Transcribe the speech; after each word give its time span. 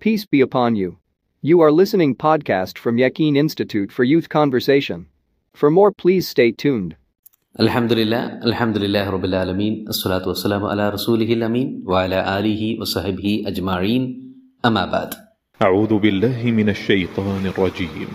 Peace 0.00 0.24
be 0.24 0.40
upon 0.40 0.76
you. 0.76 0.96
You 1.42 1.60
are 1.60 1.70
listening 1.70 2.14
podcast 2.14 2.78
from 2.78 2.96
Yaqeen 2.96 3.36
Institute 3.36 3.92
for 3.92 4.02
Youth 4.02 4.30
Conversation. 4.30 5.08
For 5.52 5.70
more, 5.70 5.92
please 5.92 6.26
stay 6.26 6.52
tuned. 6.52 6.96
Alhamdulillah, 7.58 8.40
Alhamdulillah 8.42 9.12
Rabbil 9.12 9.36
Alameen, 9.42 9.86
Assalatu 9.88 10.28
wassalamu 10.32 10.72
ala 10.72 10.90
Rasulihil 10.92 11.44
Ameen, 11.44 11.82
wa 11.84 12.04
ala 12.04 12.22
alihi 12.40 12.78
wa 12.78 12.86
sahbihi 12.86 13.44
ajma'in, 13.44 14.32
amma 14.64 14.86
ba'd. 14.86 15.16
أعوذ 15.60 15.98
بالله 15.98 16.50
من 16.50 16.68
الشيطان 16.68 17.46
الرجيم. 17.46 18.08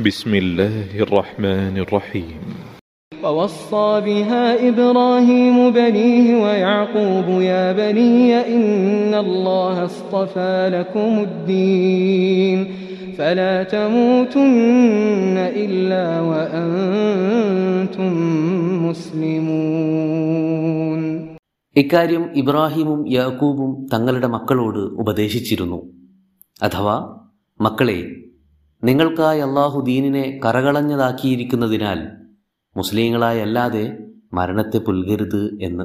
بسم 0.00 0.34
الله 0.34 1.00
الرحمن 1.00 1.78
الرحيم. 1.78 2.77
ووصى 3.11 4.01
بها 4.01 4.69
إبراهيم 4.69 5.69
بنيه 5.71 6.43
ويعقوب 6.43 7.27
يا 7.41 7.65
بني 7.73 8.55
إن 8.55 9.13
الله 9.15 9.85
اصطفى 9.85 10.69
لكم 10.73 11.11
الدين 11.19 12.59
فلا 13.17 13.63
تموتن 13.65 15.37
إلا 15.55 16.05
وأنتم 16.21 18.11
مسلمون 20.23 21.01
ഇക്കാര്യം 21.75 22.23
ഇബ്രാഹിമും 22.33 22.99
യാക്കൂബും 23.11 23.69
തങ്ങളുടെ 23.93 24.27
മക്കളോട് 24.27 24.81
ഉപദേശിച്ചിരുന്നു 25.01 25.79
അഥവാ 26.59 26.95
മക്കളെ 27.59 27.97
നിങ്ങൾക്കായി 28.83 29.39
അള്ളാഹു 29.39 29.77
ദീനിനെ 29.81 30.25
കറകളഞ്ഞതാക്കിയിരിക്കുന്നതിനാൽ 30.45 31.99
മുസ്ലിങ്ങളായല്ലാതെ 32.76 33.84
മരണത്തെ 34.32 34.78
പുൽകരുത് 34.78 35.42
എന്ന് 35.62 35.84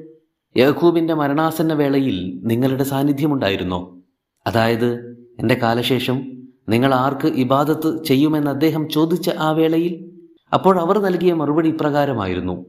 യാക്കൂബിന്റെ 0.57 1.13
മരണാസന്ന 1.13 1.73
വേളയിൽ 1.73 2.41
നിങ്ങളുടെ 2.43 2.83
സാന്നിധ്യമുണ്ടായിരുന്നോ? 2.83 4.01
അതായത് 4.47 4.95
എന്റെ 5.39 5.55
കാലശേഷം 5.55 6.31
നിങ്ങൾ 6.69 6.93
ആർക്ക് 6.93 7.27
ഇബാദത്ത് 7.27 8.03
ചെയ്യുമെന്ന് 8.03 8.51
അദ്ദേഹം 8.51 8.89
ചോദിച്ച 8.89 9.29
ആ 9.29 9.51
വേളയിൽ 9.51 10.11
അപ്പോൾ 10.53 10.79
അവർ 10.79 10.99
നൽകിയ 10.99 11.33
മറുപടി 11.33 11.69
ഇപ്രകാരമായിരുന്നു. 11.69 12.65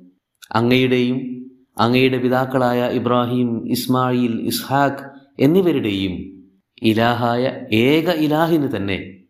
അങ്ങയുടെയും 0.53 1.21
അങ്ങയുടെ 1.79 2.19
പിതാക്കളായ 2.19 2.89
ഇബ്രാഹിം 2.89 3.69
ഇസ്മായിൽ 3.69 4.41
ഇസ്ഹാഖ് 4.41 5.11
എന്നിവരുടെയും 5.41 6.43
ഇലാഹായ 6.83 7.45
ഏക 7.73 8.11
ഇലാഹിന് 8.11 8.77
തന്നെ 8.77 9.25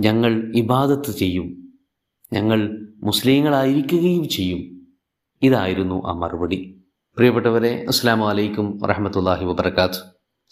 ഞങ്ങൾ 0.00 0.52
ഇബാദത്ത് 0.54 1.10
ചെയ്യും. 1.12 1.72
ഞങ്ങൾ 2.32 2.86
മുസ്ലിങ്ങളായിരിക്കുകയും 3.02 4.28
ചെയ്യും. 4.28 4.88
ഇതായിരുന്നു 5.42 6.06
ആ 6.06 6.12
മറുപടി. 6.12 6.77
പ്രിയപ്പെട്ടവരെ 7.18 7.70
അസ്സാം 7.90 8.20
വലൈക്കും 8.20 8.66
വറഹമത്തല്ലാഹി 8.82 9.44
വബർക്കാത്ത് 9.44 10.00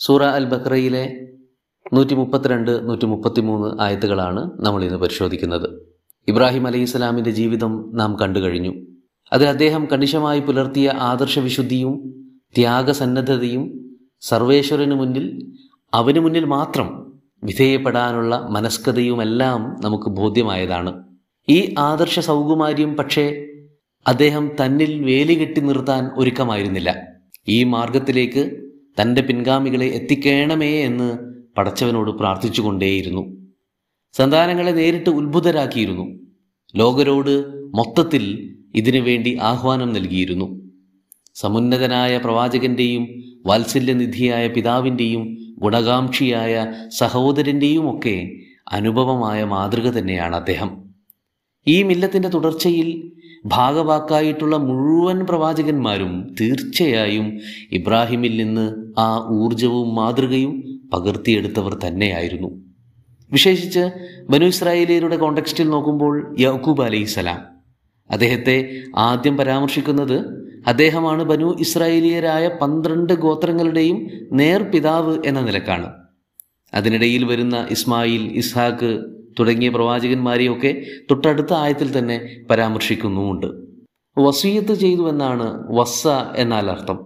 സൂറ 0.01 0.23
അൽ 0.39 0.45
ബക്രയിലെ 0.45 1.03
നൂറ്റി 1.93 2.15
മുപ്പത്തിരണ്ട് 2.15 2.89
നൂറ്റി 2.89 3.07
മുപ്പത്തി 3.07 3.41
മൂന്ന് 3.41 3.69
ആയത്തുകളാണ് 3.83 4.41
നമ്മൾ 4.65 4.85
ഇന്ന് 4.85 4.97
പരിശോധിക്കുന്നത്. 4.97 5.69
ഇബ്രാഹിം 6.29 6.67
അലൈഹി 6.67 6.85
സ്വലാമിന്റെ 6.85 7.31
ജീവിതം 7.31 7.91
നാം 7.93 8.17
കണ്ടു 8.23 8.39
കഴിഞ്ഞു. 8.39 8.73
അതിൽ 9.33 9.49
അദ്ദേഹം 9.49 9.87
കണിശമായി 9.93 10.41
പുലർത്തിയ 10.41 10.89
ആദർശവിശുദ്ധിയും 11.11 11.95
ത്യാഗസന്നദ്ധതയും 12.57 13.65
സർവേശ്വരന് 14.21 14.95
മുന്നിൽ 14.95 15.27
അവന് 15.95 16.19
മുന്നിൽ 16.19 16.45
മാത്രം 16.45 16.91
വിധേയപ്പെടാനുള്ള 17.45 18.35
മനസ്കതയുമെല്ലാം 18.49 19.61
നമുക്ക് 19.81 20.11
ബോധ്യമായതാണ്. 20.11 20.93
ഈ 21.49 21.75
ആദർശ 21.79 22.19
സൗകുമാര്യം 22.21 22.97
പക്ഷേ 22.97 23.27
അദ്ദേഹം 24.07 24.51
തന്നിൽ 24.65 25.05
വേലി 25.05 25.35
കെട്ടി 25.35 25.61
നിർത്താൻ 25.61 26.11
ഒരുക്കമായിരുന്നില്ല. 26.17 27.07
ഈ 27.49 27.65
മാർഗത്തിലേക്ക് 27.65 28.71
തന്റെ 29.01 29.23
പിൻഗാമികളെ 29.23 29.87
എത്തിക്കേണമേ 29.87 30.81
എന്ന് 30.81 31.19
പടച്ചവനോട് 31.57 32.11
പ്രാർത്ഥിച്ചുകൊണ്ടേയിരുന്നു. 32.11 33.37
സന്താനങ്ങളെ 34.13 34.71
നേരിട്ട് 34.71 35.11
ഉത്ഭുതരാക്കിയിരുന്നു 35.11 36.19
ലോകരോട് 36.77 37.47
മൊത്തത്തിൽ 37.77 38.57
ഇതിനു 38.75 39.01
വേണ്ടി 39.01 39.39
ആഹ്വാനം 39.43 39.93
നൽകിയിരുന്നു. 39.93 40.71
സമുന്നതനായ 41.35 42.19
പ്രവാചകന്റെയും 42.19 43.09
വാത്സല്യനിധിയായ 43.47 44.49
പിതാവിന്റെയും 44.49 45.55
ഗുണകാംക്ഷിയായ 45.59 46.73
സഹോദരന്റെയും 46.89 47.97
ഒക്കെ 47.97 48.31
അനുഭവമായ 48.73 49.45
മാതൃക 49.45 49.91
തന്നെയാണ് 49.91 50.37
അദ്ദേഹം. 50.37 50.85
ഈ 51.67 51.83
മില്ലത്തിന്റെ 51.83 52.29
തുടർച്ചയിൽ 52.29 53.13
ഭാഗവാക്കായിട്ടുള്ള 53.45 54.57
മുഴുവൻ 54.57 55.27
പ്രവാചകന്മാരും 55.27 56.35
തീർച്ചയായും 56.41 57.39
ഇബ്രാഹിമിൽ 57.73 58.37
നിന്ന് 58.37 58.75
ആ 59.01 59.29
ഊർജവും 59.31 59.95
മാതൃകയും 59.95 60.81
പകർത്തിയെടുത്തവർ 60.93 61.75
തന്നെയായിരുന്നു. 61.75 62.67
വിശേഷിച്ച് 63.33 63.91
ബനു 64.31 64.45
ഇസ്രായേലിയരുടെ 64.45 65.17
കോണ്ടക്സ്റ്റിൽ 65.17 65.69
നോക്കുമ്പോൾ 65.69 66.37
യഹൂബ് 66.41 66.83
അലൈഹിസലാം 66.83 67.45
അദ്ദേഹത്തെ 68.11 68.71
ആദ്യം 68.97 69.37
പരാമർശിക്കുന്നത് 69.37 70.47
അദ്ദേഹമാണ് 70.67 71.23
ബനു 71.23 71.57
ഇസ്രായേലിയരായ 71.61 72.49
പന്ത്രണ്ട് 72.49 73.13
ഗോത്രങ്ങളുടെയും 73.13 74.07
നേർപിതാവ് 74.33 75.19
എന്ന 75.27 75.41
നിലക്കാണ്. 75.41 75.93
അതിനിടയിൽ 76.75 77.25
വരുന്ന 77.25 77.67
ഇസ്മായിൽ 77.71 78.23
ഇസ്ഹാക്ക് 78.23 79.16
തുടങ്ങിയ 79.39 79.69
പ്രവാചകന്മാരെയൊക്കെ 79.69 80.83
തൊട്ടടുത്ത 81.11 81.53
ആയത്തിൽ 81.55 81.99
തന്നെ 81.99 82.45
പരാമർശിക്കുന്നുമുണ്ട്. 82.51 83.47
വസീയത്ത് 84.19 84.75
ചെയ്തു 84.75 85.09
എന്നാണ് 85.09 85.65
വസ്സ 85.71 86.07
എന്നാൽ 86.37 86.71
അർത്ഥം. 86.71 86.99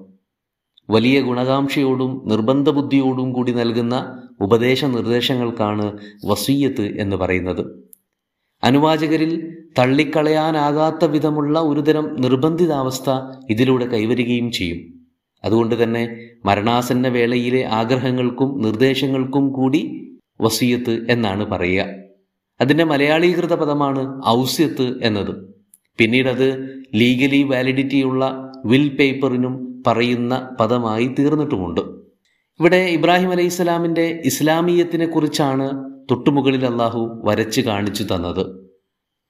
വലിയ 0.91 1.21
ഗുണകാംക്ഷയോടും 1.21 2.23
നിർബന്ധ 2.27 2.71
ബുദ്ധിയോടും 2.71 3.33
കൂടി 3.33 3.53
നൽകുന്ന 3.53 4.23
ഉപദേശ 4.41 4.85
നിർദ്ദേശങ്ങൾക്കാണ് 4.85 5.99
വസീയത്ത് 6.25 6.99
എന്ന് 6.99 7.17
പറയുന്നത്. 7.17 7.91
അനുവാചകരിൽ 8.65 9.57
തള്ളിക്കളയാനാകാത്ത 9.79 11.05
വിധമുള്ള 11.05 11.61
ഒരുതരം 11.61 12.21
നിർബന്ധിതാവസ്ഥ 12.21 13.11
ഇതിലൂടെ 13.51 13.87
കൈവരികയും 13.87 14.51
ചെയ്യും. 14.51 14.81
അതുകൊണ്ട് 15.45 15.83
തന്നെ 15.83 16.17
മരണാസന്ന 16.45 17.09
വേളയിലെ 17.09 17.65
ആഗ്രഹങ്ങൾക്കും 17.65 18.61
നിർദ്ദേശങ്ങൾക്കും 18.63 19.53
കൂടി 19.53 19.83
വസീയത്ത് 20.41 21.11
എന്നാണ് 21.11 21.47
പറയുക. 21.47 22.10
അതിന്റെ 22.61 22.85
മലയാളീകൃത 22.85 23.55
പദമാണ് 23.55 24.27
ഔസ്യത്ത് 24.29 25.05
എന്നത്. 25.05 25.55
പിന്നീട് 25.99 26.29
അത് 26.29 26.49
ലീഗലി 26.95 27.43
വാലിഡിറ്റിയുള്ള 27.43 28.53
വിൽ 28.65 28.89
പേപ്പറിനും 28.89 29.83
പറയുന്ന 29.87 30.57
പദമായി 30.61 31.15
തീർന്നിട്ടുമുണ്ട്. 31.19 31.81
ഇവിടെ 32.61 32.77
ഇബ്രാഹിം 32.77 33.31
അലൈഹി 33.31 33.49
സ്വലാമിന്റെ 33.49 34.23
ഇസ്ലാമീയത്തിനെ 34.25 35.07
കുറിച്ചാണ് 35.07 35.91
തൊട്ടുമുകളിൽ 36.11 36.67
അള്ളാഹു 36.67 37.21
വരച്ച് 37.25 37.61
കാണിച്ചു 37.61 38.05
തന്നത്. 38.05 38.71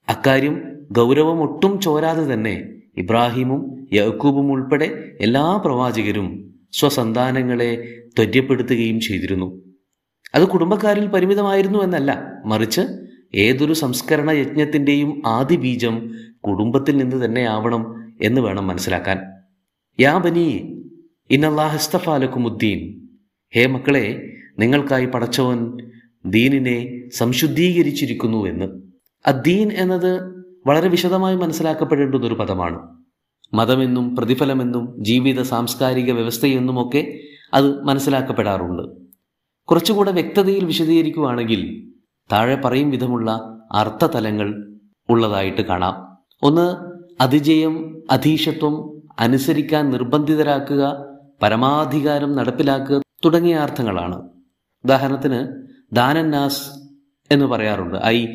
അക്കാര്യം 0.09 0.61
ഗൗരവം 0.91 1.41
ഒട്ടും 1.41 1.79
ചോരാതെ 1.79 2.33
തന്നെ 2.33 2.69
ഇബ്രാഹിമും 2.97 3.87
യഹക്കൂബും 3.93 4.51
ഉൾപ്പെടെ 4.51 5.17
എല്ലാ 5.21 5.61
പ്രവാചകരും 5.65 6.53
സ്വസന്താനങ്ങളെ 6.71 7.99
ത്വര്യപ്പെടുത്തുകയും 8.19 8.99
ചെയ്തിരുന്നു. 8.99 9.61
അത് 10.35 10.47
കുടുംബക്കാരിൽ 10.47 11.07
പരിമിതമായിരുന്നു 11.07 11.79
എന്നല്ല 11.83 12.33
മറിച്ച് 12.45 12.81
ഏതൊരു 13.35 13.73
സംസ്കരണ 13.73 14.31
യജ്ഞത്തിന്റെയും 14.31 15.21
ആദ്യ 15.25 15.55
ബീജം 15.55 16.15
കുടുംബത്തിൽ 16.47 16.97
നിന്ന് 16.97 17.25
തന്നെ 17.25 17.41
ആവണം 17.41 18.13
എന്ന് 18.21 18.41
വേണം 18.41 18.67
മനസ്സിലാക്കാൻ. 18.67 19.19
യാ 19.99 20.17
ബനി 20.17 20.77
ഇന്നല്ലാഹസ്തഫാലക്കുമുദ്ദീൻ 21.29 23.07
ഹേ 23.55 23.65
മക്കളെ 23.65 24.33
നിങ്ങൾക്കായി 24.59 25.05
പടച്ചവൻ 25.05 25.77
ദീനിനെ 26.25 27.09
സംശുദ്ധീകരിച്ചിരിക്കുന്നു 27.13 28.45
എന്ന്. 28.45 28.65
അദ്ദീൻ 29.27 29.71
എന്നത് 29.73 30.45
വളരെ 30.67 30.87
വിശദമായി 30.87 31.35
മനസ്സിലാക്കപ്പെടേണ്ടുന്ന 31.35 32.27
ഒരു 32.27 32.33
പദമാണ്. 32.33 33.01
മതമെന്നും 33.53 34.15
പ്രതിഫലമെന്നും 34.15 35.03
ജീവിത 35.03 35.41
സാംസ്കാരിക 35.41 36.11
വ്യവസ്ഥയെന്നുമൊക്കെ 36.11 37.19
അത് 37.53 37.83
മനസ്സിലാക്കപ്പെടാറുണ്ട്. 37.83 38.83
കുറച്ചുകൂടെ 39.65 40.11
വ്യക്തതയിൽ 40.11 40.65
വിശദീകരിക്കുകയാണെങ്കിൽ 40.65 41.90
താഴെ 42.31 42.55
പറയും 42.55 42.89
വിധമുള്ള 42.89 43.57
അർത്ഥതലങ്ങൾ 43.71 44.77
ഉള്ളതായിട്ട് 45.09 45.61
കാണാം. 45.61 46.17
ഒന്ന് 46.43 46.75
അതിജയം 47.21 48.03
അധീശത്വം 48.11 49.01
അനുസരിക്കാൻ 49.19 49.89
നിർബന്ധിതരാക്കുക 49.89 51.05
പരമാധികാരം 51.41 52.35
നടപ്പിലാക്കുക 52.35 53.01
തുടങ്ങിയ 53.25 53.55
അർത്ഥങ്ങളാണ്. 53.55 54.15
ഉദാഹരണത്തിന് 54.85 55.67
ദാനന്നാസ് 55.95 56.69
എന്ന് 57.31 57.45
പറയാറുണ്ട്. 57.45 57.95
ഐ 58.05 58.27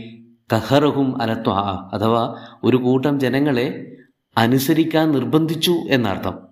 കഹറഹും 0.53 1.23
അലത്വ 1.23 1.53
അഥവാ 1.93 2.35
ഒരു 2.65 2.77
കൂട്ടം 2.77 3.21
ജനങ്ങളെ 3.21 3.97
അനുസരിക്കാൻ 4.37 5.11
നിർബന്ധിച്ചു 5.11 5.71
എന്നർത്ഥം. 5.71 6.47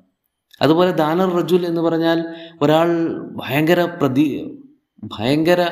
അതുപോലെ 0.62 0.90
ദാനർ 0.90 1.36
റജുൽ 1.36 1.66
എന്ന് 1.66 1.80
പറഞ്ഞാൽ 1.80 2.24
ഒരാൾ 2.62 2.88
ഭയങ്കര 3.36 3.84
പ്രതി 3.84 4.58
ഭയങ്കര 5.04 5.66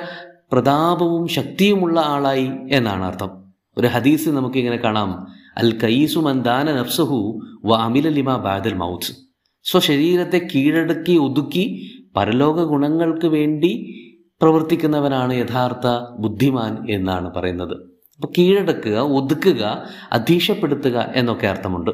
പ്രതാപവും 0.53 1.29
ശക്തിയുമുള്ള 1.29 2.01
ആളായി 2.01 2.51
എന്നാണ് 2.71 3.05
അർത്ഥം. 3.05 3.31
ഒരു 3.79 3.87
ഹദീസ് 3.87 4.29
നമുക്ക് 4.29 4.57
ഇങ്ങനെ 4.57 4.77
കാണാം. 4.77 5.27
അൽ 5.59 5.73
കയീസു 5.73 6.19
മന്ദാന 6.19 6.73
നഫ്സഹു 6.73 7.41
വ 7.65 7.77
അമില 7.77 8.09
ലിമ 8.09 8.37
ബാദൽ 8.37 8.75
മൗത്ത്. 8.75 9.17
സ്വശരീരത്തെ 9.65 10.49
കീഴടക്കി 10.55 11.17
ഒതുക്കി 11.17 11.91
പരലോക 12.17 12.65
ഗുണങ്ങൾക്ക് 12.65 13.27
വേണ്ടി 13.27 13.99
പ്രവർത്തിക്കുന്നവനാണ് 14.43 15.35
യഥാർത്ഥ 15.35 15.87
ബുദ്ധിമാൻ 16.19 16.91
എന്നാണ് 16.91 17.35
പറയുന്നത്. 17.35 17.77
അപ്പോൾ 18.17 18.29
കീഴടക്കുക 18.39 18.99
ഒതുക്കുക 18.99 19.83
അധീക്ഷപ്പെടുത്തുക 20.13 21.13
എന്നൊക്കെ 21.17 21.47
അർത്ഥമുണ്ട്. 21.47 21.91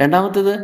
രണ്ടാമത്തേത് 0.00 0.54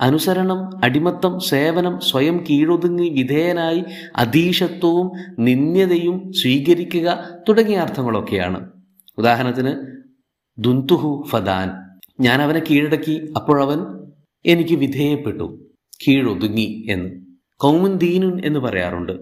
അനുസരണം 0.00 0.84
അടിമത്തം 0.84 1.40
സേവനം 1.40 2.00
സ്വയം 2.00 2.44
കീഴൊതുങ്ങി 2.50 3.08
വിധേയനായി 3.08 3.84
അധീശത്വവും 4.16 5.10
നിന്ദ്യതയും 5.38 6.32
സ്വീകരിക്കുക 6.32 7.28
തുടങ്ങിയ 7.48 7.76
അർത്ഥങ്ങളൊക്കെയാണ്. 7.76 8.70
ഉദാഹരണത്തിന് 9.18 9.96
ദുന്തുഹു 10.58 11.24
ഫദാൻ. 11.28 11.70
ഞാൻ 12.20 12.42
അവനെ 12.42 12.62
കീഴടക്കി 12.70 13.32
അപ്പോഴവൻ 13.36 13.78
എനിക്ക് 14.46 14.74
വിധേയപ്പെട്ടു 14.74 15.66
കീഴൊതുങ്ങി 16.08 16.86
എന്ന്. 16.90 17.10
കൗമുൻ 17.56 17.96
ദീനുൻ 17.96 18.40
എന്ന് 18.44 18.60
പറയാറുണ്ട് 18.60 19.12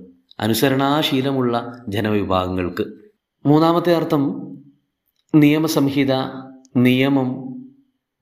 അനുസരണാശീലമുള്ള 0.41 1.85
ജനവിഭാഗങ്ങൾക്ക്. 1.89 2.85
മൂന്നാമത്തെ 3.47 3.97
അർത്ഥം 3.97 4.45
നിയമസംഹിത 5.35 6.13
നിയമം 6.77 7.55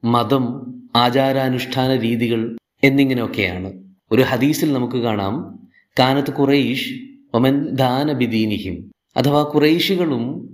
മതം 0.05 0.73
ആചാരാനുഷ്ഠാന 0.97 1.97
രീതികൾ 1.97 2.57
എന്നിങ്ങനെയൊക്കെയാണ്. 2.85 3.73
ഒരു 4.13 4.23
ഹദീസിൽ 4.23 4.73
നമുക്ക് 4.73 4.97
കാണാം 4.97 5.59
കാനത്ത് 5.99 6.33
കുറൈഷ് 6.33 6.95
ഒമൻ 7.35 7.75
ദാന 7.75 8.13
ബിദീനിഹിം. 8.13 8.93
അഥവാ 9.17 9.43
കുറൈഷികളും 9.43 10.49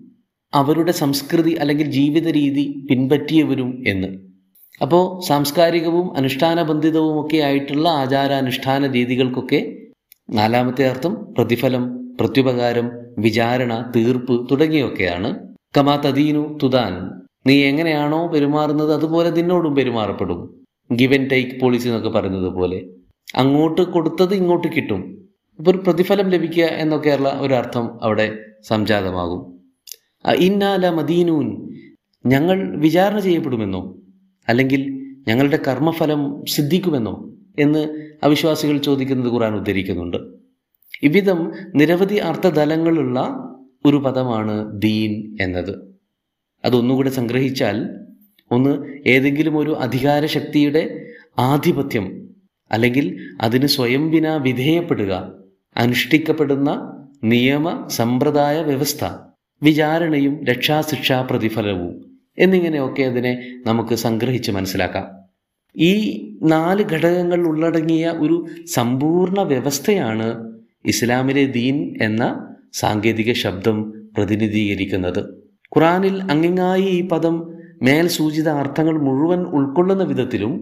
അവരുടെ 0.55 0.93
സംസ്കൃതി 0.93 1.51
അല്ലെങ്കിൽ 1.51 1.91
ജീവിത 1.91 2.29
രീതി 2.29 2.87
പിൻപറ്റിയവരും 2.91 3.85
എന്ന്. 3.87 4.09
അപ്പോൾ 4.83 5.27
സാംസ്കാരികവും 5.27 6.17
അനുഷ്ഠാനബന്ധിതവും 6.17 7.27
ഒക്കെ 7.27 7.37
ആയിട്ടുള്ള 7.37 7.89
ആചാരാനുഷ്ഠാന 7.89 8.87
രീതികൾക്കൊക്കെ 8.87 9.77
നാലാമത്തെ 10.31 10.89
അർത്ഥം 10.89 11.35
പ്രതിഫലം 11.39 12.17
പ്രത്യുപകാരം 12.17 12.91
വിചാരണ 13.19 13.93
തീർപ്പ് 13.97 14.51
തുടങ്ങിയൊക്കെയാണ്. 14.51 15.55
കമാ 15.77 15.97
തദീനു 15.97 16.59
തുദാൻ. 16.63 17.28
നീ 17.49 17.65
എങ്ങനെയാണോ 17.65 18.27
പെരുമാറുന്നത് 18.27 18.95
അതുപോലെ 18.95 19.31
നിന്നോടും 19.31 19.75
പെരുമാറപ്പെടും. 19.75 20.67
ഗിവ് 20.95 21.15
ആൻഡ് 21.15 21.31
ടേക്ക് 21.31 21.61
പോളിസി 21.61 21.89
എന്നൊക്കെ 21.89 22.09
പറയുന്നത് 22.09 22.53
പോലെ. 22.53 22.87
അങ്ങോട്ട് 23.37 23.83
കൊടുത്തത് 23.83 24.35
ഇങ്ങോട്ട് 24.35 24.69
കിട്ടും. 24.69 25.29
അപ്പോൾ 25.59 25.71
ഒരു 25.71 25.79
പ്രതിഫലം 25.79 26.29
ലഭിക്കുക 26.29 26.65
എന്നൊക്കെയുള്ള 26.65 27.29
ഒരു 27.41 27.55
അർത്ഥം 27.55 28.05
അവിടെ 28.05 28.39
സംജാതമാകും. 28.63 29.61
ഇന്നാല 30.37 30.89
മദീനൂൻ. 30.89 31.69
ഞങ്ങൾ 32.27 32.79
വിചാരണ 32.79 33.19
ചെയ്യപ്പെടുമെന്നോ? 33.19 33.95
അല്ലെങ്കിൽ 34.49 34.91
ഞങ്ങളുടെ 35.29 35.59
കർമ്മഫലം 35.69 36.47
സിദ്ധിക്കുമെന്നോ? 36.47 37.29
എന്ന് 37.59 38.11
അവിശ്വാസികൾ 38.23 38.79
ചോദിക്കുന്നത് 38.79 39.33
ഖുറാൻ 39.33 39.55
ഉദ്ധരിക്കുന്നുണ്ട്. 39.55 40.17
ഇവിധം 41.03 41.53
നിരവധി 41.75 42.15
അർത്ഥതലങ്ങളുള്ള 42.15 43.45
ഒരു 43.87 43.97
പദമാണ് 43.97 44.81
ദീൻ 44.81 45.37
എന്നത്. 45.41 45.88
അതൊന്നുകൂടെ 46.65 47.11
സംഗ്രഹിച്ചാൽ 47.11 47.89
ഒന്ന് 48.51 48.73
ഏതെങ്കിലും 49.09 49.59
ഒരു 49.59 49.71
അധികാര 49.71 50.27
ശക്തിയുടെ 50.27 51.05
ആധിപത്യം 51.39 52.29
അല്ലെങ്കിൽ 52.73 53.19
അതിന് 53.41 53.67
സ്വയം 53.67 54.11
വിന 54.11 54.37
വിധേയപ്പെടുക 54.37 55.33
അനുഷ്ഠിക്കപ്പെടുന്ന 55.77 56.71
നിയമ 57.25 57.89
സമ്പ്രദായ 57.89 58.63
വ്യവസ്ഥ 58.63 59.05
വിചാരണയും 59.63 60.45
രക്ഷാശിക്ഷാ 60.45 61.23
പ്രതിഫലവും 61.23 62.05
എന്നിങ്ങനെയൊക്കെ 62.39 63.03
അതിനെ 63.03 63.61
നമുക്ക് 63.67 63.95
സംഗ്രഹിച്ച് 63.95 64.51
മനസ്സിലാക്കാം. 64.51 65.07
ഈ 65.77 65.93
നാല് 66.43 66.85
ഘടകങ്ങൾ 66.85 67.41
ഉള്ളടങ്ങിയ 67.47 68.09
ഒരു 68.09 68.47
സമ്പൂർണ 68.67 69.43
വ്യവസ്ഥയാണ് 69.43 70.53
ഇസ്ലാമിലെ 70.85 71.47
ദീൻ 71.47 71.97
എന്ന 72.03 72.55
സാങ്കേതിക 72.73 73.33
ശബ്ദം 73.33 73.93
പ്രതിനിധീകരിക്കുന്നത്. 74.17 75.48
ഖുറാനിൽ 75.73 76.17
അങ്ങിങ്ങായി 76.33 76.89
ഈ 76.99 77.01
പദം 77.09 77.35
മേൽ 77.83 78.07
സൂചിത 78.09 78.49
അർത്ഥങ്ങൾ 78.61 78.97
മുഴുവൻ 78.99 79.41
ഉൾക്കൊള്ളുന്ന 79.57 80.05
വിധത്തിലും 80.05 80.53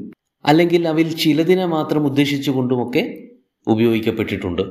അല്ലെങ്കിൽ 0.45 0.83
അവയിൽ 0.89 1.11
ചിലതിനെ 1.17 1.67
മാത്രം 1.67 2.03
ഉദ്ദേശിച്ചുകൊണ്ടുമൊക്കെ 2.07 3.03
ഉപയോഗിക്കപ്പെട്ടിട്ടുണ്ട്. 3.67 4.65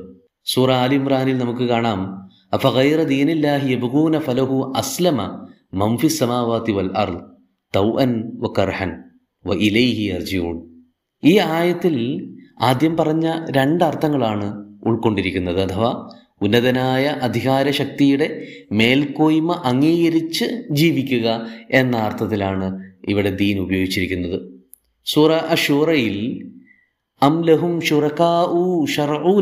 സൂറ 0.46 0.70
ആലിമ്രാനിൽ 0.72 1.36
നമുക്ക് 1.38 1.64
കാണാം 1.68 2.00
അഫഗൈറ 2.52 3.00
ദീനില്ലാഹി 3.04 3.68
യബുഗൂന 3.72 4.18
ഫലഹു 4.18 4.58
അസ്ലമ 4.76 5.18
മംഫി 5.74 6.08
സമാവാത്തി 6.18 6.72
വൽ 6.72 6.90
അർ 6.96 7.10
തൗ 7.74 7.86
അൻ 7.96 8.12
വ 8.38 8.52
കർഹൻ 8.58 8.92
വ 9.44 9.56
ഇലൈഹി 9.60 10.06
അർജിയൂൺ 10.08 10.56
ഈ 11.22 11.38
ആയത്തിൽ 11.48 11.96
ആദ്യം 12.60 12.96
പറഞ്ഞ 12.96 13.26
രണ്ട് 13.50 13.84
അർത്ഥങ്ങളാണ് 13.84 14.46
ഉൾക്കൊണ്ടിരിക്കുന്നത് 14.86 15.60
അഥവാ 15.62 15.90
ഉന്നതനായ 16.40 17.04
അധികാര 17.06 17.70
ശക്തിയുടെ 17.70 18.46
മേൽക്കോയ്മ 18.72 19.52
അംഗീകരിച്ച് 19.64 20.44
ജീവിക്കുക 20.70 21.46
എന്ന 21.70 21.96
അർത്ഥത്തിലാണ് 21.96 22.82
ഇവിടെ 23.08 23.30
ദീൻ 23.30 23.58
ഉപയോഗിച്ചിരിക്കുന്നത്. 23.58 24.50
സൂറ 25.04 25.32
അഷൂറയിൽ 25.32 26.50
അംലഹും 27.22 27.80
ഷുറക്കാഊ 27.80 28.84
ഷറഊ 28.84 29.40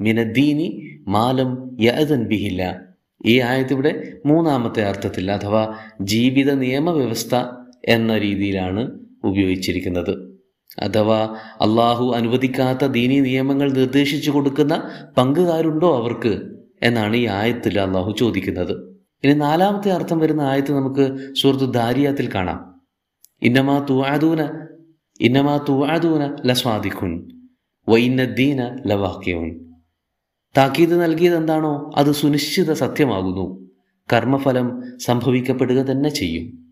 മിനദ്ദീനി 0.00 0.82
മാലം 1.08 1.76
യഅദൻ 1.80 2.24
ബിഹില്ല. 2.24 2.80
ഈ 3.26 3.40
ആയത്തിവിടെ 3.40 4.18
മൂന്നാമത്തെ 4.26 4.84
അർത്ഥത്തിൽ 4.84 5.30
അഥവാ 5.30 5.78
ജീവിത 6.00 6.52
നിയമവ്യവസ്ഥ 6.52 7.44
എന്ന 7.84 8.18
രീതിയിലാണ് 8.18 8.98
ഉപയോഗിച്ചിരിക്കുന്നത്. 9.24 10.33
അഥവാ 10.78 11.36
അള്ളാഹു 11.60 12.12
അനുവദിക്കാത്ത 12.12 12.86
ദീനീ 12.86 13.20
നിയമങ്ങൾ 13.20 13.72
നിർദ്ദേശിച്ചു 13.72 14.30
കൊടുക്കുന്ന 14.30 14.90
പങ്കുകാരുണ്ടോ 15.16 15.96
അവർക്ക്? 15.96 16.42
എന്നാണ് 16.82 17.16
ഈ 17.16 17.26
ആയത്തിൽ 17.26 17.80
അള്ളാഹു 17.80 18.14
ചോദിക്കുന്നത്. 18.18 18.94
ഇനി 19.24 19.32
നാലാമത്തെ 19.32 19.90
അർത്ഥം 19.90 20.18
വരുന്ന 20.18 20.40
ആയത്ത് 20.40 20.72
നമുക്ക് 20.72 21.34
സുഹൃത്തു 21.34 21.64
ദാരിയാത്തിൽ 21.64 22.34
കാണാം. 22.34 22.80
ഇന്നമാ 23.42 23.86
തുവാദൂന 23.90 24.66
ഇന്നമാ 25.20 25.64
തുവാദൂന 25.68 26.36
ലസ്വാദിഖുൻ 26.46 27.28
വൈനദ്ദീന 27.88 28.82
ലവാക്യവുൻ 28.86 29.64
താക്കീത് 30.56 31.02
നൽകിയത് 31.02 31.36
എന്താണോ 31.36 31.90
അത് 31.96 32.12
സുനിശ്ചിത 32.12 32.72
സത്യമാകുന്നു. 32.72 33.70
കർമ്മഫലം 34.12 34.82
സംഭവിക്കപ്പെടുക 34.98 35.76
തന്നെ 35.76 36.10
ചെയ്യും. 36.10 36.63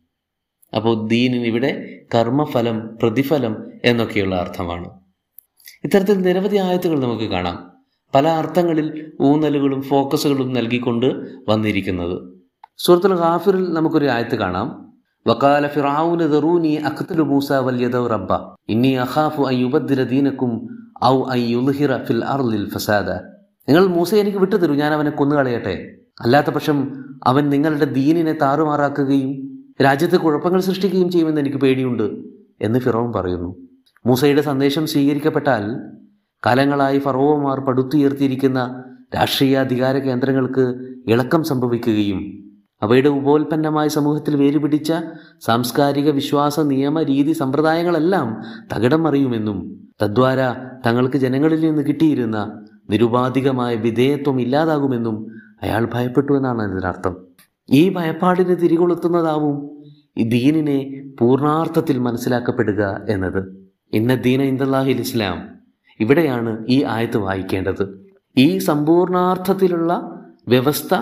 അപ്പോൾ 0.77 1.07
ദീനിന് 1.07 1.47
ഇവിടെ 1.47 2.01
കർമ്മഫലം 2.15 2.99
പ്രതിഫലം 3.03 3.57
എന്നൊക്കെയുള്ള 3.85 4.37
അർത്ഥമാണ്. 4.37 4.91
ഇത്തരത്തിൽ 5.85 6.19
നിരവധി 6.19 6.57
ആയത്തുകൾ 6.57 7.01
നമുക്ക് 7.01 7.25
കാണാം. 7.25 7.73
പല 8.15 8.29
അർത്ഥങ്ങളിൽ 8.29 9.13
ഊന്നലുകളും 9.21 9.83
ഫോക്കസുകളും 9.83 10.53
നൽകിക്കൊണ്ട് 10.53 11.07
വന്നിരിക്കുന്നത്. 11.49 12.41
സൂറത്തുൽ 12.77 13.15
ഗാഫിറിൽ 13.15 13.73
നമുക്കൊരു 13.73 14.07
ആയത്ത് 14.07 14.35
കാണാം. 14.35 14.93
വക്കാല 15.27 15.67
ഫിറാവുന 15.67 16.27
ദറൂനി 16.27 16.81
മൂസ 17.19 17.53
വല്യദൗ 17.53 18.07
റബ്ബ. 18.07 18.55
ഇന്നി 18.69 18.89
അഖാഫു 18.89 19.43
അൻ 19.43 19.55
യുബദ്ദില 19.55 20.03
ദീനക്കും 20.03 20.69
ഔ 21.05 21.23
അൻ 21.25 21.39
യുൽഹിറ 21.39 22.05
ഫിൽ 22.05 22.25
അർളിൽ 22.25 22.71
ഫസാദ. 22.71 23.11
നിങ്ങൾ 23.69 23.87
മൂസ 23.87 24.15
എനിക്ക് 24.15 24.39
വിട്ടുതരൂ 24.39 24.75
ഞാൻ 24.75 24.93
അവനെ 24.93 25.11
കൊന്നുകളയട്ടെ. 25.11 25.97
അല്ലാത്ത 26.21 26.51
പക്ഷം 26.51 27.05
അവൻ 27.27 27.49
നിങ്ങളുടെ 27.49 27.85
ദീനിനെ 27.85 28.33
താറുമാറാക്കുകയും 28.33 29.52
രാജ്യത്ത് 29.81 30.17
കുഴപ്പങ്ങൾ 30.17 30.61
സൃഷ്ടിക്കുകയും 30.61 31.11
ചെയ്യുമെന്ന് 31.11 31.41
എനിക്ക് 31.41 31.57
പേടിയുണ്ട് 31.57 32.07
എന്ന് 32.61 32.79
ഫിറോൻ 32.79 33.13
പറയുന്നു. 33.13 33.57
മൂസയുടെ 34.07 34.43
സന്ദേശം 34.43 34.87
സ്വീകരിക്കപ്പെട്ടാൽ 34.87 35.65
കാലങ്ങളായി 36.47 36.99
ഫറോവമാർ 36.99 37.61
പടുത്തുയർത്തിയിരിക്കുന്ന 37.61 38.85
രാഷ്ട്രീയ 39.15 39.57
അധികാര 39.57 39.99
കേന്ദ്രങ്ങൾക്ക് 39.99 40.65
ഇളക്കം 41.09 41.45
സംഭവിക്കുകയും 41.45 42.21
അവയുടെ 42.83 43.09
ഉപോൽപ്പന്നമായ 43.09 43.89
സമൂഹത്തിൽ 43.89 44.37
വേരുപിടിച്ച 44.37 44.93
സാംസ്കാരിക 45.43 46.11
വിശ്വാസ 46.11 46.61
നിയമ 46.61 47.03
രീതി 47.03 47.33
സമ്പ്രദായങ്ങളെല്ലാം 47.33 48.37
തകിടം 48.75 49.03
മറിയുമെന്നും 49.03 49.59
തദ്വാര 50.03 50.41
തങ്ങൾക്ക് 50.87 51.17
ജനങ്ങളിൽ 51.17 51.61
നിന്ന് 51.61 51.83
കിട്ടിയിരുന്ന 51.83 52.39
നിരുപാധികമായ 52.91 53.75
വിധേയത്വം 53.75 54.41
ഇല്ലാതാകുമെന്നും 54.41 55.27
അയാൾ 55.63 55.89
ഭയപ്പെട്ടു 55.95 56.33
എന്നാണ് 56.33 56.73
ഇതിനർത്ഥം. 56.73 57.15
ഈ 57.71 57.95
ഭയപ്പാടിന് 57.95 58.57
തിരികൊളുത്തുന്നതാവും 58.57 59.71
ഈ 60.19 60.29
ദീനിനെ 60.29 61.05
പൂർണാർത്ഥത്തിൽ 61.21 61.99
മനസ്സിലാക്കപ്പെടുക 61.99 63.01
എന്നത്. 63.09 63.69
ഇന്ന 63.93 64.15
ദീന 64.15 64.43
ഇന്ദാഹിൽ 64.43 65.01
ഇസ്ലാം 65.01 65.49
ഇവിടെയാണ് 66.01 66.67
ഈ 66.69 66.85
ആയത്ത് 66.85 67.17
വായിക്കേണ്ടത്. 67.17 68.11
ഈ 68.39 68.59
സമ്പൂർണാർത്ഥത്തിലുള്ള 68.59 70.19
വ്യവസ്ഥ 70.49 70.95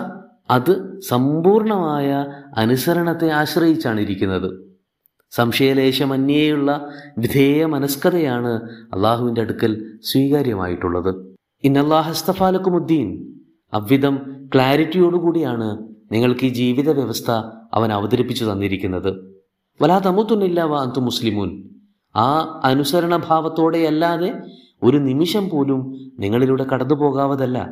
അത് 0.51 0.99
സമ്പൂർണമായ 0.99 2.25
അനുസരണത്തെ 2.57 3.29
ആശ്രയിച്ചാണ് 3.29 3.99
ഇരിക്കുന്നത്. 3.99 4.71
സംശയലേശമന്യേയുള്ള 5.31 6.91
വിധേയ 7.17 7.65
മനസ്കതയാണ് 7.65 8.61
അള്ളാഹുവിന്റെ 8.93 9.41
അടുക്കൽ 9.41 9.99
സ്വീകാര്യമായിട്ടുള്ളത്. 10.03 11.37
ഇന്നല്ലാഹസ്തഫാലക്കുമുദ്ദീൻ 11.63 13.33
അവിധം 13.73 14.47
ക്ലാരിറ്റിയോടുകൂടിയാണ് 14.55 15.90
നിങ്ങൾക്ക് 16.11 16.45
ഈ 16.45 16.49
ജീവിത 16.49 16.91
വ്യവസ്ഥ 16.91 17.31
അവൻ 17.73 17.93
അവതരിപ്പിച്ചു 17.93 18.45
തന്നിരിക്കുന്നത്. 18.45 19.41
വലാ 19.81 19.99
തമുത്തുന്നില്ല 19.99 20.61
വാ 20.61 20.81
അന്തു 20.81 20.99
മുസ്ലിമൂൻ. 20.99 21.63
ആ 22.15 22.61
അനുസരണ 22.63 23.15
ഭാവത്തോടെയല്ലാതെ 23.15 24.33
ഒരു 24.83 24.97
നിമിഷം 24.97 25.49
പോലും 25.49 26.11
നിങ്ങളിലൂടെ 26.19 26.63
കടന്നു 26.63 26.95
പോകാവതല്ല 26.95 27.69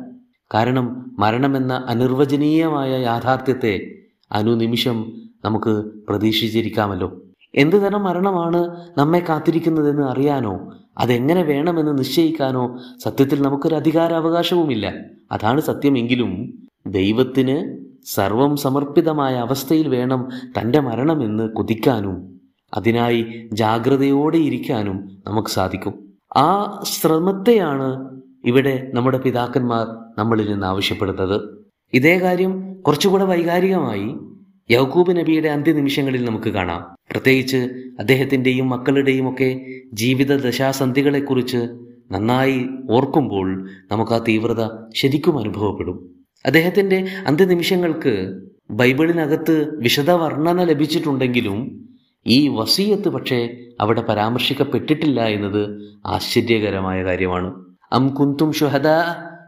കാരണം 0.54 1.16
മരണമെന്ന 1.18 1.84
അനിർവചനീയമായ 1.88 2.90
യാഥാർത്ഥ്യത്തെ 2.90 3.94
അനുനിമിഷം 4.32 5.12
നമുക്ക് 5.44 5.84
പ്രതീക്ഷിച്ചിരിക്കാമല്ലോ. 6.08 7.22
എന്ത് 7.54 7.76
തരം 7.76 8.02
മരണമാണ് 8.02 8.76
നമ്മെ 8.98 9.20
കാത്തിരിക്കുന്നതെന്ന് 9.20 10.02
അറിയാനോ 10.02 10.72
അതെങ്ങനെ 10.98 11.42
വേണമെന്ന് 11.42 11.98
നിശ്ചയിക്കാനോ 11.98 12.78
സത്യത്തിൽ 13.04 13.42
നമുക്കൊരു 13.42 13.74
അധികാരാവകാശവുമില്ല 13.74 14.94
അതാണ് 15.32 15.60
സത്യമെങ്കിലും 15.60 16.58
ദൈവത്തിന് 16.86 17.79
സർവം 18.04 18.56
സമർപ്പിതമായ 18.56 19.34
അവസ്ഥയിൽ 19.34 19.88
വേണം 19.88 20.28
തന്റെ 20.58 20.80
മരണമെന്ന് 20.80 21.48
കൊതിക്കാനും 21.48 22.40
അതിനായി 22.74 23.48
ജാഗ്രതയോടെ 23.52 24.36
ഇരിക്കാനും 24.36 25.22
നമുക്ക് 25.26 25.48
സാധിക്കും. 25.48 26.12
ആ 26.36 26.80
ശ്രമത്തെയാണ് 26.84 28.20
ഇവിടെ 28.44 28.90
നമ്മുടെ 28.94 29.18
പിതാക്കന്മാർ 29.18 29.86
നമ്മളിൽ 30.18 30.50
നിന്ന് 30.50 30.66
ആവശ്യപ്പെടുന്നത്. 30.66 31.64
ഇതേ 31.92 32.18
കാര്യം 32.18 32.74
കുറച്ചുകൂടെ 32.74 33.24
വൈകാരികമായി 33.24 34.16
യഹൂബ് 34.70 35.16
നബിയുടെ 35.16 35.48
അന്ത്യനിമിഷങ്ങളിൽ 35.48 36.24
നമുക്ക് 36.24 36.48
കാണാം. 36.48 36.96
പ്രത്യേകിച്ച് 37.10 37.56
അദ്ദേഹത്തിന്റെയും 37.98 38.68
മക്കളുടെയും 38.68 39.32
ഒക്കെ 39.32 39.66
ജീവിത 39.92 40.40
ദശാസന്ധികളെക്കുറിച്ച് 40.40 41.68
നന്നായി 42.10 42.66
ഓർക്കുമ്പോൾ 42.90 43.68
നമുക്ക് 43.90 44.12
ആ 44.12 44.18
തീവ്രത 44.18 44.68
ശരിക്കും 44.96 45.38
അനുഭവപ്പെടും. 45.38 46.19
അദ്ദേഹത്തിന്റെ 46.46 47.08
അന്ത്യനിമിഷങ്ങൾക്ക് 47.26 48.40
ബൈബിളിനകത്ത് 48.70 49.76
വിശദ 49.76 50.10
വർണന 50.10 50.62
ലഭിച്ചിട്ടുണ്ടെങ്കിലും 50.64 51.88
ഈ 52.26 52.48
വസീയത്ത് 52.48 53.08
പക്ഷേ 53.08 53.56
അവിടെ 53.80 54.00
പരാമർശിക്കപ്പെട്ടിട്ടില്ല 54.00 55.20
എന്നത് 55.20 55.92
ആശ്ചര്യകരമായ 56.06 57.04
കാര്യമാണ്. 57.04 57.64
അം 57.92 58.08
കുന്തും 58.08 58.52
ഷുഹദ 58.52 58.88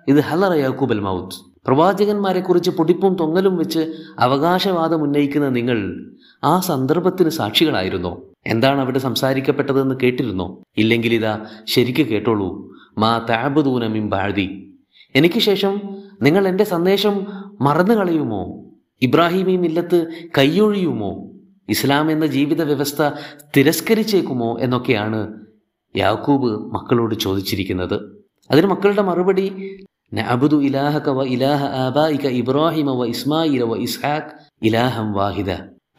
ഇത് 0.09 0.21
ഹലറ 0.21 0.53
യാക്കൂബൽ 0.53 1.01
മൗത്ത്. 1.01 1.53
പ്രവാചകന്മാരെ 1.67 2.41
കുറിച്ച് 2.41 2.71
പൊടിപ്പും 2.71 3.15
തൊങ്ങലും 3.15 3.57
വെച്ച് 3.57 3.93
അവകാശവാദം 4.19 5.03
ഉന്നയിക്കുന്ന 5.03 5.49
നിങ്ങൾ 5.49 6.07
ആ 6.45 6.61
സന്ദർഭത്തിന് 6.61 7.29
സാക്ഷികളായിരുന്നോ? 7.29 8.23
എന്താണ് 8.47 8.81
അവിടെ 8.81 8.99
സംസാരിക്കപ്പെട്ടതെന്ന് 8.99 9.95
കേട്ടിരുന്നോ? 10.03 10.63
ഇല്ലെങ്കിൽ 10.77 11.15
ഇതാ 11.15 11.45
ശരിക്ക് 11.67 12.07
കേട്ടോളൂ. 12.07 12.73
മാ 12.99 13.27
താബുദൂനമിം 13.31 14.11
ബാഴ്തി 14.11 14.72
എനിക്ക് 15.15 15.39
ശേഷം 15.39 15.81
നിങ്ങൾ 16.23 16.49
എന്റെ 16.49 16.65
സന്ദേശം 16.65 17.27
മറന്നു 17.61 17.95
കളയുമോ? 17.95 18.65
ഇബ്രാഹിമി 19.03 19.57
മില്ലത്ത് 19.57 20.07
കൈയൊഴിയുമോ? 20.39 21.31
ഇസ്ലാം 21.69 22.11
എന്ന 22.11 22.27
ജീവിത 22.27 22.63
വ്യവസ്ഥ 22.63 23.11
തിരസ്കരിച്ചേക്കുമോ 23.57 24.59
എന്നൊക്കെയാണ് 24.59 25.35
യാക്കൂബ് 25.97 26.75
മക്കളോട് 26.75 27.15
ചോദിച്ചിരിക്കുന്നത്. 27.15 28.23
അതിന് 28.51 28.67
മക്കളുടെ 28.67 29.03
മറുപടി 29.03 29.67
നഅബുദു 30.15 30.57
ഇലാഹക 30.57 31.09
വ 31.09 31.23
ഇലാഹ 31.23 31.65
ആബായിക 31.65 32.27
ഇബ്രാഹിമ 32.27 32.91
വ 32.91 33.05
ഇസ്മായില 33.05 33.63
വ 33.63 33.77
ഇസ്ഹാഖ് 33.77 34.33
ഇലാഹം 34.63 35.13
വാഹിദ. 35.13 35.51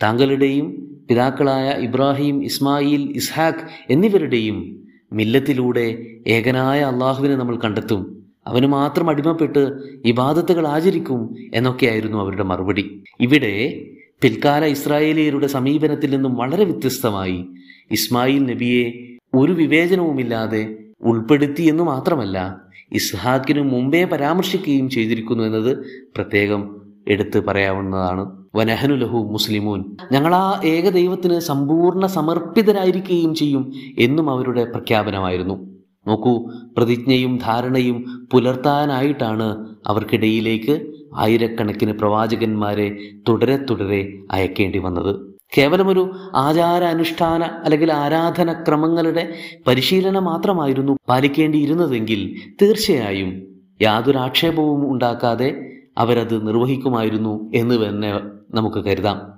താങ്കളുടെയും 0.03 0.87
പിതാക്കളായ 1.09 1.69
ഇബ്രാഹിം 1.69 2.43
ഇസ്മായിൽ 2.43 3.13
ഇസ്ഹാഖ് 3.15 3.67
എന്നിവരുടെയും 3.89 4.87
മില്ലത്തിലൂടെ 5.13 6.05
ഏകനായ 6.27 6.81
അള്ളാഹുവിനെ 6.81 7.35
നമ്മൾ 7.35 7.57
കണ്ടെത്തും. 7.57 8.22
അവന് 8.47 8.65
മാത്രം 8.65 9.09
അടിമപ്പെട്ട് 9.09 9.73
ഇബാദത്തുകൾ 10.05 10.67
ആചരിക്കും 10.67 11.35
എന്നൊക്കെയായിരുന്നു 11.53 12.17
അവരുടെ 12.17 12.43
മറുപടി. 12.43 13.03
ഇവിടെ 13.19 13.85
പിൽക്കാല 14.21 14.65
ഇസ്രായേലിയരുടെ 14.65 15.47
സമീപനത്തിൽ 15.47 16.11
നിന്നും 16.11 16.35
വളരെ 16.35 16.63
വ്യത്യസ്തമായി 16.63 17.45
ഇസ്മായിൽ 17.91 18.45
നബിയെ 18.45 18.91
ഒരു 19.37 19.51
വിവേചനവുമില്ലാതെ 19.51 20.75
ഉൾപ്പെടുത്തി 21.01 21.61
എന്ന് 21.61 21.83
മാത്രമല്ല 21.83 22.61
ഇസ്ഹാക്കിനു 22.91 23.61
മുമ്പേ 23.61 24.03
പരാമർശിക്കുകയും 24.03 24.89
ചെയ്തിരിക്കുന്നു 24.89 25.43
എന്നത് 25.43 25.77
പ്രത്യേകം 26.15 26.81
എടുത്ത് 27.07 27.45
പറയാവുന്നതാണ്. 27.45 28.43
വനഹനു 28.55 28.95
ലഹു 28.95 29.17
മുസ്ലിമൂൻ. 29.17 29.83
ഞങ്ങൾ 30.11 30.35
ആ 30.35 30.61
ഏക 30.65 30.89
ദൈവത്തിന് 30.89 31.39
സമ്പൂർണ 31.39 32.05
സമർപ്പിതരായിരിക്കുകയും 32.05 33.35
ചെയ്യും 33.35 33.73
എന്നും 33.99 34.29
അവരുടെ 34.29 34.63
പ്രഖ്യാപനമായിരുന്നു. 34.63 35.73
നോക്കൂ 36.07 36.49
പ്രതിജ്ഞയും 36.77 37.37
ധാരണയും 37.37 38.27
പുലർത്താനായിട്ടാണ് 38.31 39.65
അവർക്കിടയിലേക്ക് 39.87 40.93
ആയിരക്കണക്കിന് 41.15 41.93
പ്രവാചകന്മാരെ 41.93 42.97
തുടരെ 43.29 43.57
തുടരെ 43.69 44.17
അയക്കേണ്ടി 44.31 44.77
വന്നത്. 44.77 45.33
കേവലമൊരു 45.57 45.99
ഒരു 45.99 46.35
ആചാര 46.35 46.83
അനുഷ്ഠാന 46.83 47.43
അല്ലെങ്കിൽ 47.43 47.91
ആരാധന 47.93 48.53
ക്രമങ്ങളുടെ 48.53 49.33
പരിശീലനം 49.67 50.23
മാത്രമായിരുന്നു 50.23 50.93
പാലിക്കേണ്ടിയിരുന്നതെങ്കിൽ 51.09 52.35
തീർച്ചയായും 52.61 53.41
യാതൊരു 53.81 54.17
ആക്ഷേപവും 54.17 54.91
ഉണ്ടാക്കാതെ 54.91 55.71
അവരത് 55.97 56.47
നിർവഹിക്കുമായിരുന്നു 56.47 57.51
എന്ന് 57.55 57.75
തന്നെ 57.75 58.11
നമുക്ക് 58.53 58.77
കരുതാം. 58.77 59.33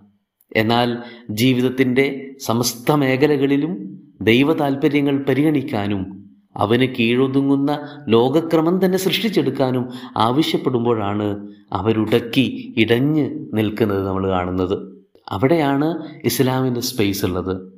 എന്നാൽ 0.55 0.97
ജീവിതത്തിന്റെ 1.31 2.35
സമസ്ത 2.45 2.91
മേഖലകളിലും 2.91 3.73
ദൈവ 4.21 4.53
താൽപ്പര്യങ്ങൾ 4.53 5.25
പരിഗണിക്കാനും 5.29 6.24
അവന് 6.57 6.87
കീഴൊതുങ്ങുന്ന 6.99 7.79
ലോകക്രമം 8.07 8.85
തന്നെ 8.85 8.97
സൃഷ്ടിച്ചെടുക്കാനും 8.97 9.89
ആവശ്യപ്പെടുമ്പോഴാണ് 10.17 11.47
അവരുടക്കി 11.73 12.75
ഇടഞ്ഞ് 12.77 13.29
നിൽക്കുന്നത് 13.53 14.07
നമ്മൾ 14.07 14.29
കാണുന്നത്. 14.29 14.95
അവിടെയാണ് 15.31 16.03
ഇസ്ലാമിന്റെ 16.25 16.81
സ്പേസ് 16.81 17.25
ഉള്ളത്. 17.25 17.71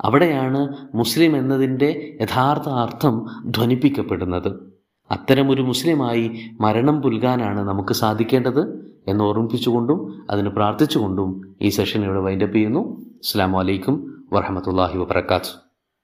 അവിടെയാണ് 0.00 0.68
മുസ്ലിം 0.94 1.36
എന്നതിന്റെ 1.36 2.16
യഥാർത്ഥ 2.20 2.68
അർത്ഥം 2.68 3.26
ധ്വനിപ്പിക്കപ്പെടുന്നത്. 3.56 4.72
അത്തരമൊരു 5.10 5.62
മുസ്ലിമായി 5.62 6.52
മരണം 6.60 7.02
പുൽകാനാണ് 7.02 7.68
നമുക്ക് 7.68 7.92
സാധിക്കേണ്ടത് 7.92 8.92
എന്ന് 9.08 9.24
ഓർമ്മിപ്പിച്ചുകൊണ്ടും 9.24 10.24
അതിന് 10.30 10.48
പ്രാർത്ഥിച്ചുകൊണ്ടും 10.48 11.56
ഈ 11.62 11.68
സെഷൻ 11.68 12.04
ഇവിടെ 12.04 12.20
വൈൻഡപ്പ് 12.20 12.54
ചെയ്യുന്നു. 12.54 13.02
അസ്സാം 13.24 13.52
വലൈക്കും 13.52 14.24
വറഹമത്തല്ലാഹി 14.32 14.98
വാബർക്കാത്തു 14.98 15.71